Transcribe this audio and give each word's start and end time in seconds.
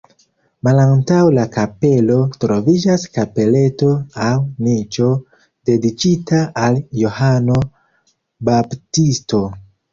Malantaŭ 0.67 1.17
la 1.35 1.43
kapelo 1.55 2.15
troviĝas 2.45 3.05
kapeleto 3.19 3.91
aŭ 4.29 4.33
niĉo 4.69 5.11
dediĉita 5.73 6.43
al 6.67 6.83
Johano 7.05 7.63
Baptisto. 8.51 9.47